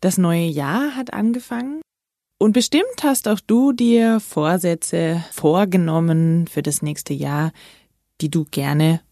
[0.00, 1.82] Das neue Jahr hat angefangen.
[2.38, 7.52] Und bestimmt hast auch du dir Vorsätze vorgenommen für das nächste Jahr,
[8.22, 9.02] die du gerne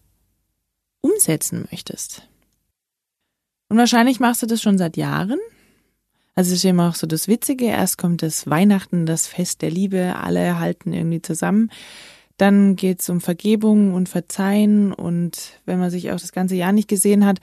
[1.01, 2.27] umsetzen möchtest.
[3.69, 5.39] Und wahrscheinlich machst du das schon seit Jahren.
[6.33, 7.65] Also es ist immer auch so das Witzige.
[7.65, 11.69] Erst kommt das Weihnachten, das Fest der Liebe, alle halten irgendwie zusammen.
[12.37, 16.87] Dann geht's um Vergebung und Verzeihen und wenn man sich auch das ganze Jahr nicht
[16.87, 17.39] gesehen hat,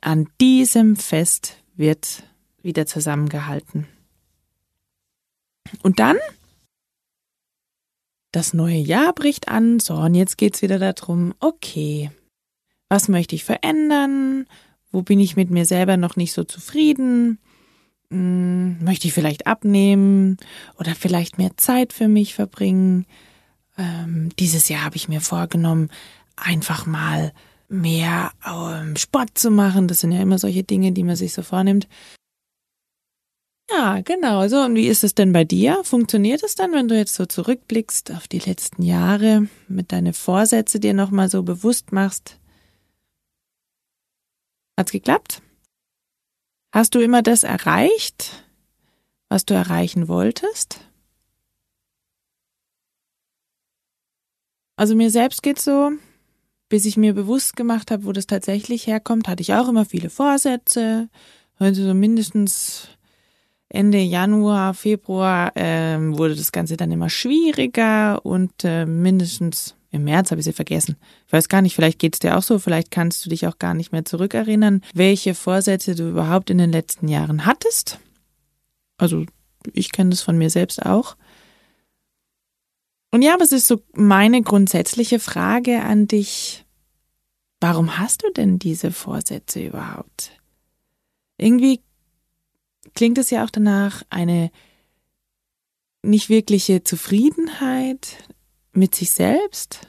[0.00, 2.24] an diesem Fest wird
[2.64, 3.86] wieder zusammengehalten.
[5.82, 6.16] Und dann?
[8.32, 12.10] Das neue Jahr bricht an, so, und jetzt geht's wieder darum, okay,
[12.88, 14.46] was möchte ich verändern?
[14.90, 17.38] Wo bin ich mit mir selber noch nicht so zufrieden?
[18.10, 20.36] Hm, möchte ich vielleicht abnehmen
[20.78, 23.06] oder vielleicht mehr Zeit für mich verbringen?
[23.78, 25.90] Ähm, dieses Jahr habe ich mir vorgenommen,
[26.36, 27.32] einfach mal
[27.68, 29.88] mehr ähm, Sport zu machen.
[29.88, 31.88] Das sind ja immer solche Dinge, die man sich so vornimmt.
[33.70, 34.46] Ja, genau.
[34.48, 35.82] So, und wie ist es denn bei dir?
[35.84, 40.78] Funktioniert es dann, wenn du jetzt so zurückblickst auf die letzten Jahre, mit deine Vorsätze
[40.80, 42.38] dir nochmal so bewusst machst?
[44.78, 45.40] Hat's geklappt?
[46.74, 48.44] Hast du immer das erreicht,
[49.28, 50.80] was du erreichen wolltest?
[54.76, 55.92] Also mir selbst geht's so,
[56.68, 60.10] bis ich mir bewusst gemacht habe, wo das tatsächlich herkommt, hatte ich auch immer viele
[60.10, 61.08] Vorsätze,
[61.58, 62.88] also so mindestens
[63.74, 70.30] Ende Januar, Februar ähm, wurde das Ganze dann immer schwieriger und äh, mindestens im März
[70.30, 70.96] habe ich sie vergessen.
[71.26, 73.58] Ich weiß gar nicht, vielleicht geht es dir auch so, vielleicht kannst du dich auch
[73.58, 78.00] gar nicht mehr zurückerinnern, welche Vorsätze du überhaupt in den letzten Jahren hattest.
[78.96, 79.24] Also
[79.72, 81.16] ich kenne das von mir selbst auch.
[83.12, 86.64] Und ja, was ist so meine grundsätzliche Frage an dich?
[87.60, 90.32] Warum hast du denn diese Vorsätze überhaupt?
[91.38, 91.80] Irgendwie
[92.94, 94.50] klingt es ja auch danach eine
[96.02, 98.18] nicht wirkliche Zufriedenheit
[98.72, 99.88] mit sich selbst.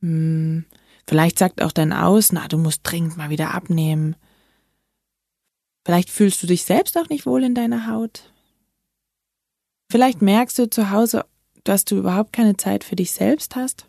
[0.00, 0.64] Hm,
[1.06, 4.16] vielleicht sagt auch dein Aus, na, du musst dringend mal wieder abnehmen.
[5.84, 8.32] Vielleicht fühlst du dich selbst auch nicht wohl in deiner Haut.
[9.90, 11.24] Vielleicht merkst du zu Hause,
[11.62, 13.88] dass du überhaupt keine Zeit für dich selbst hast.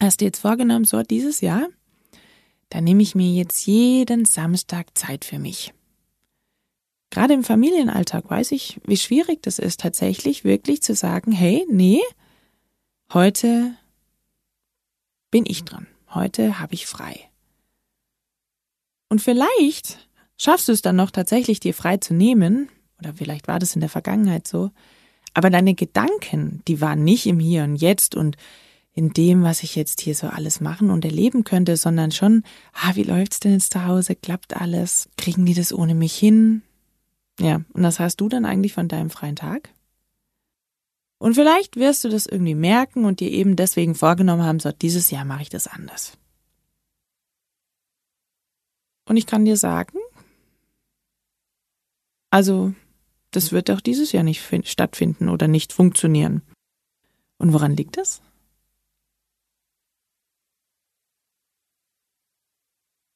[0.00, 1.68] Hast dir jetzt vorgenommen, so dieses Jahr,
[2.70, 5.72] da nehme ich mir jetzt jeden Samstag Zeit für mich.
[7.12, 12.00] Gerade im Familienalltag weiß ich, wie schwierig das ist, tatsächlich wirklich zu sagen, hey, nee,
[13.12, 13.74] heute
[15.30, 15.86] bin ich dran.
[16.08, 17.28] Heute habe ich frei.
[19.10, 20.08] Und vielleicht
[20.38, 23.80] schaffst du es dann noch tatsächlich, dir frei zu nehmen, oder vielleicht war das in
[23.82, 24.70] der Vergangenheit so,
[25.34, 28.38] aber deine Gedanken, die waren nicht im Hier und Jetzt und
[28.94, 32.92] in dem, was ich jetzt hier so alles machen und erleben könnte, sondern schon, ah,
[32.94, 34.16] wie läuft's denn jetzt zu Hause?
[34.16, 35.10] Klappt alles?
[35.18, 36.62] Kriegen die das ohne mich hin?
[37.40, 39.70] Ja, und das hast du dann eigentlich von deinem freien Tag?
[41.18, 45.10] Und vielleicht wirst du das irgendwie merken und dir eben deswegen vorgenommen haben, so dieses
[45.10, 46.18] Jahr mache ich das anders.
[49.04, 49.98] Und ich kann dir sagen,
[52.30, 52.74] also
[53.30, 56.42] das wird auch dieses Jahr nicht stattfinden oder nicht funktionieren.
[57.38, 58.22] Und woran liegt das?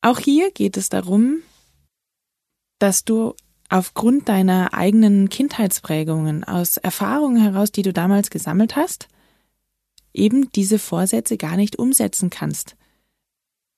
[0.00, 1.42] Auch hier geht es darum,
[2.78, 3.34] dass du
[3.68, 9.08] aufgrund deiner eigenen Kindheitsprägungen, aus Erfahrungen heraus, die du damals gesammelt hast,
[10.12, 12.76] eben diese Vorsätze gar nicht umsetzen kannst.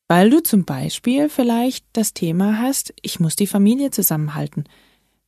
[0.09, 4.65] Weil du zum Beispiel vielleicht das Thema hast, ich muss die Familie zusammenhalten.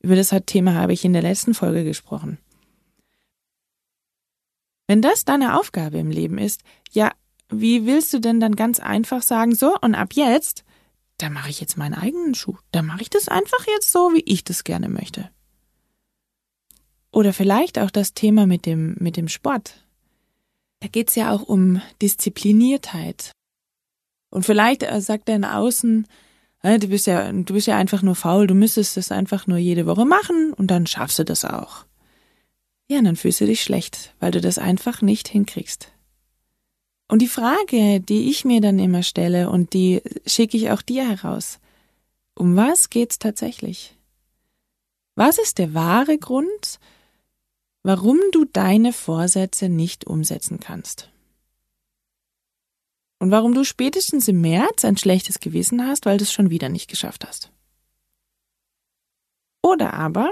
[0.00, 2.38] Über das Thema habe ich in der letzten Folge gesprochen.
[4.86, 7.12] Wenn das deine Aufgabe im Leben ist, ja,
[7.50, 10.64] wie willst du denn dann ganz einfach sagen, so, und ab jetzt
[11.22, 12.56] da mache ich jetzt meinen eigenen Schuh.
[12.72, 15.30] Da mache ich das einfach jetzt so, wie ich das gerne möchte.
[17.12, 19.84] Oder vielleicht auch das Thema mit dem, mit dem Sport.
[20.80, 23.32] Da geht's ja auch um Diszipliniertheit.
[24.30, 26.06] Und vielleicht äh, sagt dein Außen,
[26.62, 29.58] äh, du bist ja, du bist ja einfach nur faul, du müsstest das einfach nur
[29.58, 31.84] jede Woche machen und dann schaffst du das auch.
[32.88, 35.92] ja, dann fühlst du dich schlecht, weil du das einfach nicht hinkriegst.
[37.10, 41.08] Und die Frage, die ich mir dann immer stelle und die schicke ich auch dir
[41.08, 41.58] heraus.
[42.36, 43.96] Um was geht's tatsächlich?
[45.16, 46.78] Was ist der wahre Grund,
[47.82, 51.10] warum du deine Vorsätze nicht umsetzen kannst?
[53.18, 56.68] Und warum du spätestens im März ein schlechtes Gewissen hast, weil du es schon wieder
[56.68, 57.50] nicht geschafft hast?
[59.64, 60.30] Oder aber,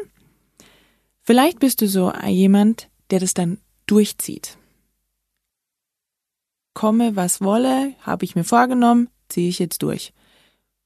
[1.24, 4.56] vielleicht bist du so jemand, der das dann durchzieht.
[6.78, 10.12] Komme, was wolle, habe ich mir vorgenommen, ziehe ich jetzt durch.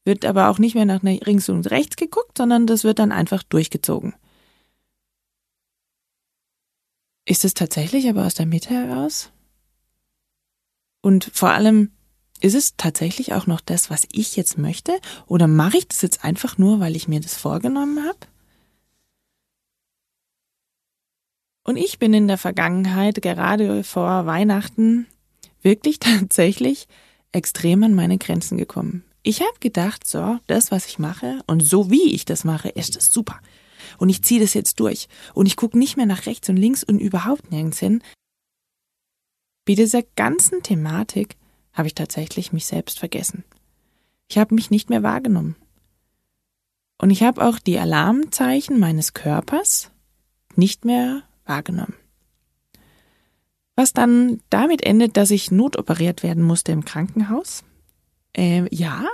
[0.06, 3.42] Wird aber auch nicht mehr nach links und rechts geguckt, sondern das wird dann einfach
[3.42, 4.14] durchgezogen.
[7.26, 9.32] Ist es tatsächlich aber aus der Mitte heraus?
[11.02, 11.90] Und vor allem,
[12.40, 14.98] ist es tatsächlich auch noch das, was ich jetzt möchte?
[15.26, 18.18] Oder mache ich das jetzt einfach nur, weil ich mir das vorgenommen habe?
[21.64, 25.06] Und ich bin in der Vergangenheit, gerade vor Weihnachten,
[25.62, 26.88] wirklich tatsächlich
[27.32, 29.04] extrem an meine Grenzen gekommen.
[29.22, 32.96] Ich habe gedacht, so, das, was ich mache und so wie ich das mache, ist
[32.96, 33.40] das super.
[33.98, 35.08] Und ich ziehe das jetzt durch.
[35.32, 38.02] Und ich gucke nicht mehr nach rechts und links und überhaupt nirgends hin.
[39.64, 41.36] Bei dieser ganzen Thematik
[41.72, 43.44] habe ich tatsächlich mich selbst vergessen.
[44.28, 45.56] Ich habe mich nicht mehr wahrgenommen.
[46.98, 49.90] Und ich habe auch die Alarmzeichen meines Körpers
[50.56, 51.94] nicht mehr wahrgenommen.
[53.76, 57.64] Was dann damit endet, dass ich notoperiert werden musste im Krankenhaus.
[58.36, 59.04] Äh, ja,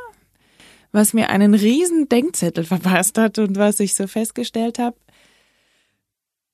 [0.93, 4.97] was mir einen riesen Denkzettel verpasst hat und was ich so festgestellt habe.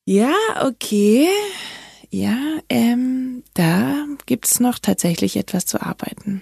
[0.05, 1.27] Ja, okay.
[2.11, 2.37] Ja,
[2.69, 6.41] ähm, da gibt's noch tatsächlich etwas zu arbeiten.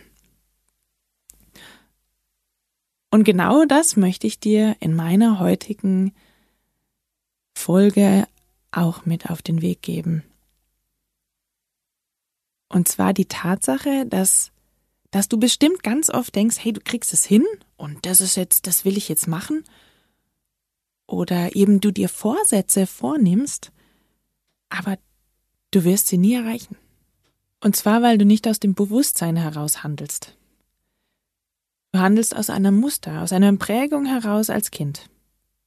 [3.10, 6.13] Und genau das möchte ich dir in meiner heutigen
[7.56, 8.27] Folge
[8.71, 10.24] auch mit auf den Weg geben.
[12.73, 14.51] Und zwar die Tatsache, dass,
[15.11, 17.45] dass du bestimmt ganz oft denkst, hey, du kriegst es hin
[17.77, 19.63] und das ist jetzt, das will ich jetzt machen.
[21.05, 23.71] Oder eben du dir Vorsätze vornimmst,
[24.69, 24.97] aber
[25.69, 26.75] du wirst sie nie erreichen.
[27.61, 30.35] Und zwar, weil du nicht aus dem Bewusstsein heraus handelst.
[31.91, 35.11] Du handelst aus einem Muster, aus einer Prägung heraus als Kind.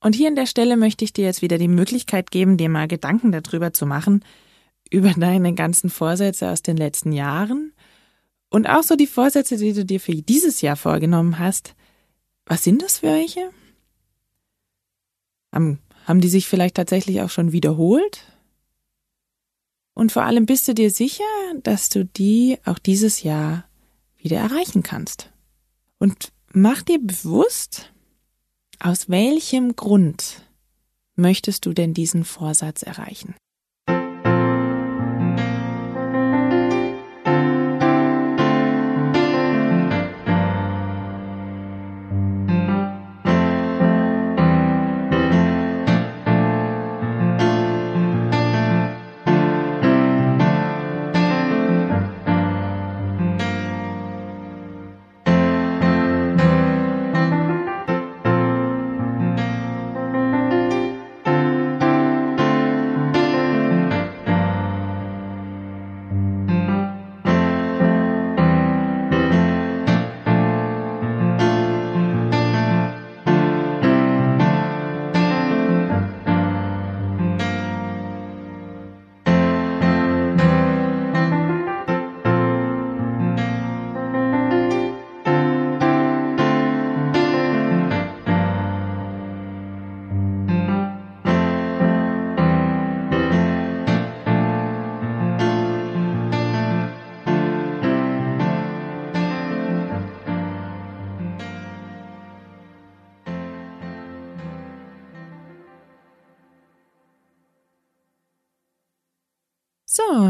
[0.00, 2.88] Und hier an der Stelle möchte ich dir jetzt wieder die Möglichkeit geben, dir mal
[2.88, 4.24] Gedanken darüber zu machen,
[4.90, 7.72] über deine ganzen Vorsätze aus den letzten Jahren
[8.50, 11.74] und auch so die Vorsätze, die du dir für dieses Jahr vorgenommen hast.
[12.46, 13.50] Was sind das für welche?
[15.52, 15.80] Haben,
[16.20, 18.24] die sich vielleicht tatsächlich auch schon wiederholt?
[19.94, 21.24] Und vor allem bist du dir sicher,
[21.62, 23.64] dass du die auch dieses Jahr
[24.16, 25.32] wieder erreichen kannst.
[25.98, 27.92] Und mach dir bewusst,
[28.78, 30.42] aus welchem Grund
[31.14, 33.34] möchtest du denn diesen Vorsatz erreichen?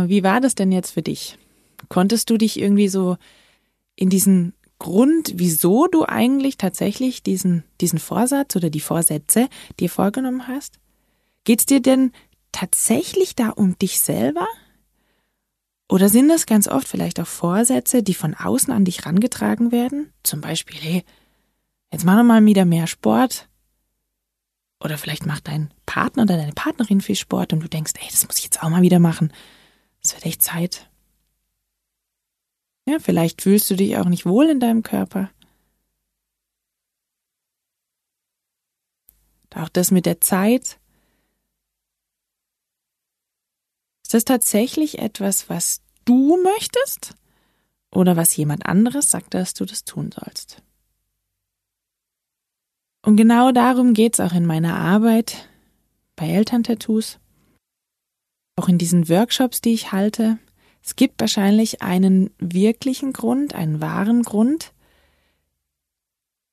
[0.09, 1.39] Wie war das denn jetzt für dich?
[1.89, 3.17] Konntest du dich irgendwie so
[3.95, 9.49] in diesen Grund, wieso du eigentlich tatsächlich diesen, diesen Vorsatz oder die Vorsätze
[9.81, 10.79] dir vorgenommen hast?
[11.45, 12.13] Geht's dir denn
[12.53, 14.47] tatsächlich da um dich selber?
[15.89, 20.13] Oder sind das ganz oft vielleicht auch Vorsätze, die von außen an dich rangetragen werden?
[20.25, 21.05] Zum Beispiel, hey,
[21.93, 23.49] jetzt mach doch mal wieder mehr Sport.
[24.83, 28.27] Oder vielleicht macht dein Partner oder deine Partnerin viel Sport und du denkst, ey, das
[28.27, 29.33] muss ich jetzt auch mal wieder machen.
[30.07, 30.89] Es wird echt Zeit.
[32.89, 35.33] Ja, vielleicht fühlst du dich auch nicht wohl in deinem Körper.
[39.53, 40.79] Auch das mit der Zeit.
[44.05, 47.15] Ist das tatsächlich etwas, was du möchtest?
[47.91, 50.63] Oder was jemand anderes sagt, dass du das tun sollst?
[53.03, 55.49] Und genau darum geht's auch in meiner Arbeit
[56.15, 57.19] bei Elterntattoos,
[58.57, 60.39] auch in diesen Workshops, die ich halte.
[60.83, 64.73] Es gibt wahrscheinlich einen wirklichen Grund, einen wahren Grund,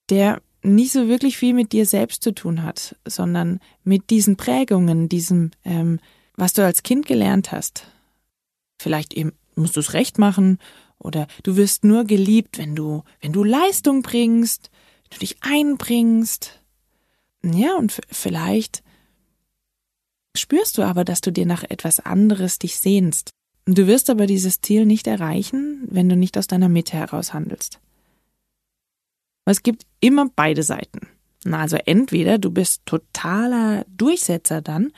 [0.09, 5.09] der nicht so wirklich viel mit dir selbst zu tun hat, sondern mit diesen Prägungen,
[5.09, 5.99] diesem, ähm,
[6.35, 7.87] was du als Kind gelernt hast.
[8.79, 10.59] Vielleicht eben musst du es recht machen
[10.97, 14.71] oder du wirst nur geliebt, wenn du, wenn du Leistung bringst,
[15.03, 16.59] wenn du dich einbringst.
[17.43, 18.83] Ja, und vielleicht
[20.35, 23.31] spürst du aber, dass du dir nach etwas anderes dich sehnst.
[23.65, 27.79] Du wirst aber dieses Ziel nicht erreichen, wenn du nicht aus deiner Mitte heraus handelst.
[29.45, 31.07] Es gibt immer beide Seiten.
[31.49, 34.91] Also entweder du bist totaler Durchsetzer dann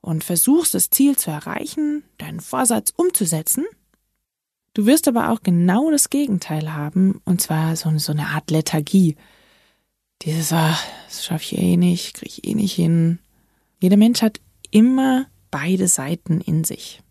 [0.00, 3.64] und versuchst das Ziel zu erreichen, deinen Vorsatz umzusetzen.
[4.74, 9.16] Du wirst aber auch genau das Gegenteil haben, und zwar so, so eine Art Lethargie.
[10.22, 13.18] Dieses, ach, das schaffe ich eh nicht, kriege ich eh nicht hin.
[13.80, 14.40] Jeder Mensch hat
[14.70, 17.02] immer beide Seiten in sich.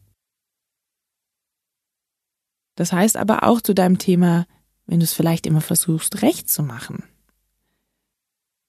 [2.76, 4.46] Das heißt aber auch zu deinem Thema
[4.88, 7.04] wenn du es vielleicht immer versuchst, recht zu machen.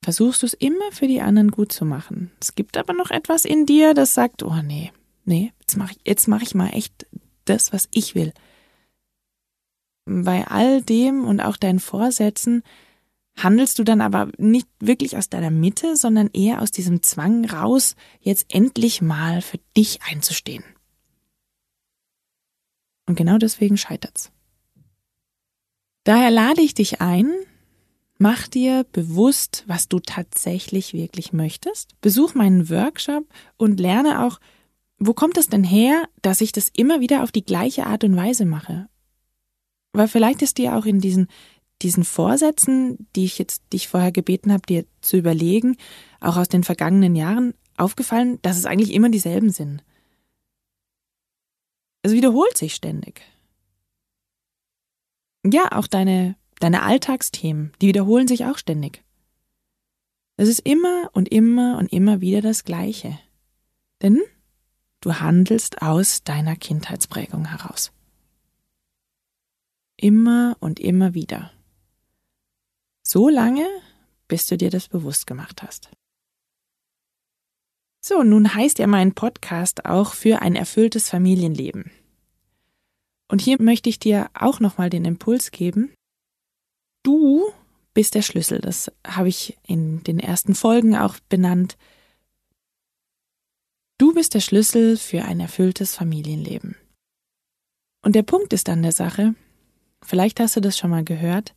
[0.04, 2.30] Versuchst du es immer für die anderen gut zu machen.
[2.40, 4.92] Es gibt aber noch etwas in dir, das sagt, oh nee,
[5.24, 7.06] nee, jetzt mache ich, jetzt mache ich mal echt
[7.44, 8.32] das, was ich will.
[10.06, 12.62] Bei all dem und auch deinen Vorsätzen
[13.42, 17.96] handelst du dann aber nicht wirklich aus deiner Mitte, sondern eher aus diesem Zwang raus,
[18.20, 20.64] jetzt endlich mal für dich einzustehen.
[23.06, 24.30] Und genau deswegen scheitert's.
[26.04, 27.32] Daher lade ich dich ein,
[28.18, 32.00] mach dir bewusst, was du tatsächlich wirklich möchtest.
[32.00, 33.24] Besuch meinen Workshop
[33.56, 34.40] und lerne auch,
[34.98, 38.16] wo kommt es denn her, dass ich das immer wieder auf die gleiche Art und
[38.16, 38.88] Weise mache?
[39.92, 41.28] Weil vielleicht ist dir auch in diesen,
[41.82, 45.76] diesen Vorsätzen, die ich jetzt dich vorher gebeten habe, dir zu überlegen,
[46.20, 49.84] auch aus den vergangenen Jahren aufgefallen, dass es eigentlich immer dieselben sind.
[52.02, 53.22] Es wiederholt sich ständig
[55.52, 59.02] ja, auch deine, deine Alltagsthemen, die wiederholen sich auch ständig.
[60.36, 63.18] Es ist immer und immer und immer wieder das Gleiche.
[64.02, 64.20] Denn
[65.00, 67.92] du handelst aus deiner Kindheitsprägung heraus.
[69.96, 71.50] Immer und immer wieder.
[73.10, 73.66] So lange,
[74.28, 75.88] bis du dir das bewusst gemacht hast.
[78.04, 81.90] So, nun heißt ja mein Podcast auch für ein erfülltes Familienleben.
[83.28, 85.90] Und hier möchte ich dir auch nochmal den Impuls geben.
[87.02, 87.50] Du
[87.94, 88.60] bist der Schlüssel.
[88.60, 91.78] Das habe ich in den ersten Folgen auch benannt.
[93.96, 96.76] Du bist der Schlüssel für ein erfülltes Familienleben.
[98.02, 99.34] Und der Punkt ist an der Sache,
[100.04, 101.54] vielleicht hast du das schon mal gehört,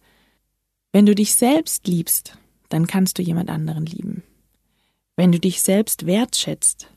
[0.91, 2.37] wenn du dich selbst liebst,
[2.69, 4.23] dann kannst du jemand anderen lieben.
[5.15, 6.91] Wenn du dich selbst wertschätzt,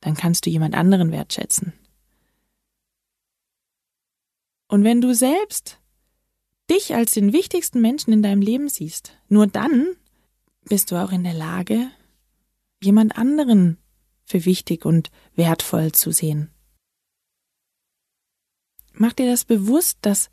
[0.00, 1.72] dann kannst du jemand anderen wertschätzen.
[4.68, 5.78] Und wenn du selbst
[6.70, 9.88] dich als den wichtigsten Menschen in deinem Leben siehst, nur dann
[10.64, 11.90] bist du auch in der Lage,
[12.80, 13.78] jemand anderen
[14.24, 16.50] für wichtig und wertvoll zu sehen.
[18.92, 20.30] Mach dir das bewusst, dass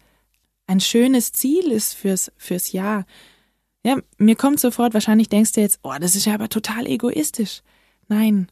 [0.67, 3.05] ein schönes Ziel ist fürs, fürs Jahr.
[3.83, 7.61] Ja, mir kommt sofort, wahrscheinlich denkst du jetzt, oh, das ist ja aber total egoistisch.
[8.09, 8.49] Nein,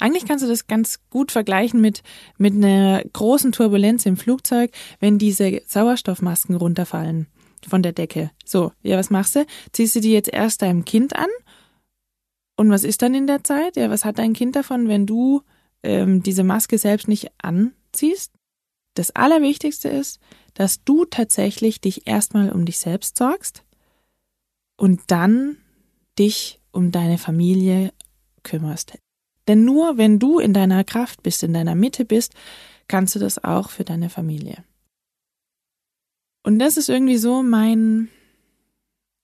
[0.00, 2.02] eigentlich kannst du das ganz gut vergleichen mit,
[2.38, 7.26] mit einer großen Turbulenz im Flugzeug, wenn diese Sauerstoffmasken runterfallen
[7.68, 8.30] von der Decke.
[8.44, 9.44] So, ja, was machst du?
[9.72, 11.28] Ziehst du die jetzt erst deinem Kind an?
[12.56, 13.76] Und was ist dann in der Zeit?
[13.76, 15.42] Ja, was hat dein Kind davon, wenn du
[15.82, 18.32] ähm, diese Maske selbst nicht anziehst?
[18.94, 20.18] Das Allerwichtigste ist,
[20.60, 23.64] dass du tatsächlich dich erstmal um dich selbst sorgst
[24.76, 25.56] und dann
[26.18, 27.94] dich um deine Familie
[28.42, 28.98] kümmerst.
[29.48, 32.34] Denn nur wenn du in deiner Kraft bist, in deiner Mitte bist,
[32.88, 34.62] kannst du das auch für deine Familie.
[36.42, 38.10] Und das ist irgendwie so mein,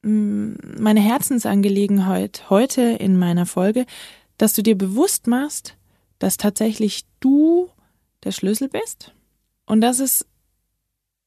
[0.01, 3.85] mm, meine Herzensangelegenheit heute in meiner Folge,
[4.39, 5.77] dass du dir bewusst machst,
[6.19, 7.69] dass tatsächlich du
[8.25, 9.13] der Schlüssel bist
[9.67, 10.25] und dass es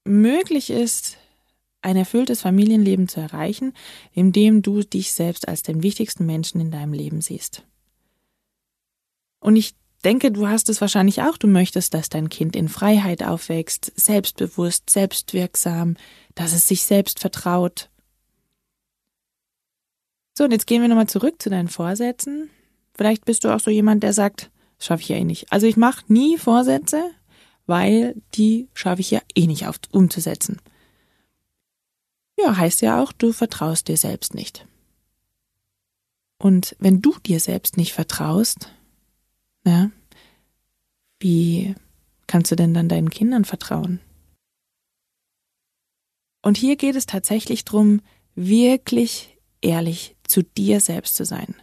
[0.10, 1.18] möglich ist,
[1.82, 3.74] ein erfülltes Familienleben zu erreichen,
[4.13, 7.63] indem du dich selbst als den wichtigsten Menschen in deinem Leben siehst.
[9.39, 11.38] Und ich denke, du hast es wahrscheinlich auch.
[11.38, 15.96] Du möchtest, dass dein Kind in Freiheit aufwächst, selbstbewusst, selbstwirksam,
[16.36, 17.89] dass es sich selbst vertraut.
[20.38, 22.50] So, und jetzt gehen wir nochmal zurück zu deinen Vorsätzen.
[22.94, 25.51] Vielleicht bist du auch so jemand, der sagt, Das schaffe ich ja eh nicht.
[25.51, 27.12] Also ich mache nie Vorsätze,
[27.70, 30.60] weil die schaffe ich ja eh nicht auf, umzusetzen.
[32.36, 34.66] Ja, heißt ja auch, du vertraust dir selbst nicht.
[36.40, 38.74] Und wenn du dir selbst nicht vertraust,
[39.66, 39.92] ja,
[41.20, 41.76] wie
[42.26, 44.00] kannst du denn dann deinen Kindern vertrauen?
[46.42, 48.02] Und hier geht es tatsächlich darum,
[48.34, 51.56] wirklich ehrlich zu dir selbst zu sein.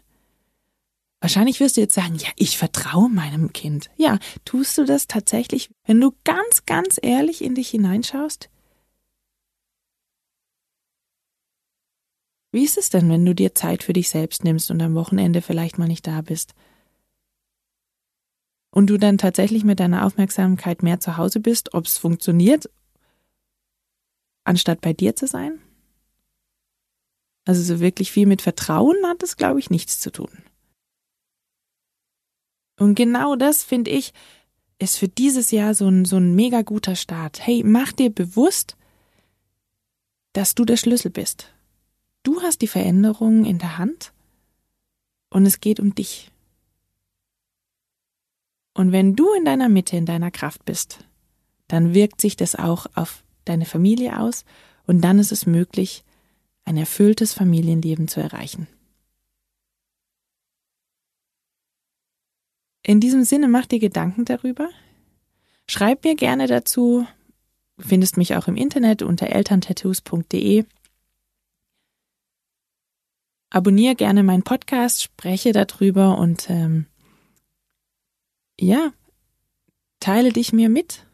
[1.27, 3.91] Wahrscheinlich wirst du jetzt sagen, ja, ich vertraue meinem Kind.
[3.97, 8.49] Ja, tust du das tatsächlich, wenn du ganz, ganz ehrlich in dich hineinschaust?
[12.53, 15.43] Wie ist es denn, wenn du dir Zeit für dich selbst nimmst und am Wochenende
[15.43, 16.55] vielleicht mal nicht da bist?
[18.71, 22.71] Und du dann tatsächlich mit deiner Aufmerksamkeit mehr zu Hause bist, ob es funktioniert,
[24.45, 25.59] anstatt bei dir zu sein?
[27.45, 30.31] Also so wirklich viel mit Vertrauen hat es, glaube ich, nichts zu tun.
[32.79, 34.13] Und genau das, finde ich,
[34.79, 37.47] ist für dieses Jahr so ein, so ein mega guter Start.
[37.47, 38.77] Hey, mach dir bewusst,
[40.33, 41.53] dass du der Schlüssel bist.
[42.23, 44.13] Du hast die Veränderung in der Hand
[45.31, 46.31] und es geht um dich.
[48.75, 50.99] Und wenn du in deiner Mitte, in deiner Kraft bist,
[51.69, 54.45] dann wirkt sich das auch auf deine Familie aus
[54.87, 56.05] und dann ist es möglich,
[56.65, 58.67] ein erfülltes Familienleben zu erreichen.
[62.87, 64.69] In diesem Sinne mach dir Gedanken darüber.
[65.67, 67.05] Schreib mir gerne dazu.
[67.81, 70.65] Findest mich auch im Internet unter elterntattoos.de.
[73.51, 76.87] Abonniere gerne meinen Podcast, spreche darüber und ähm,
[78.61, 78.93] ja,
[79.99, 81.07] teile dich mir mit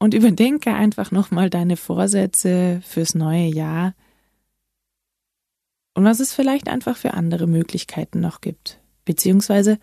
[0.00, 3.94] und überdenke einfach nochmal deine Vorsätze fürs neue Jahr
[5.94, 9.78] und was es vielleicht einfach für andere Möglichkeiten noch gibt, beziehungsweise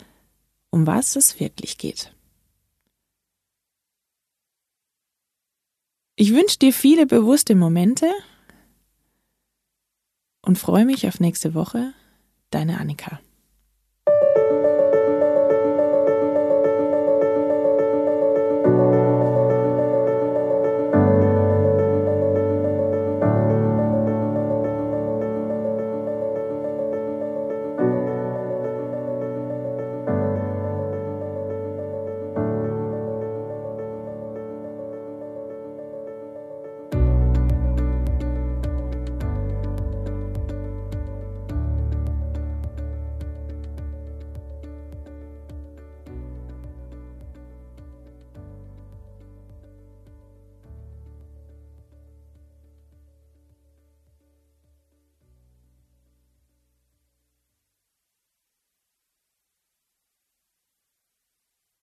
[0.70, 2.14] um was es wirklich geht.
[6.16, 8.10] Ich wünsche dir viele bewusste Momente
[10.42, 11.94] und freue mich auf nächste Woche.
[12.50, 13.20] Deine Annika.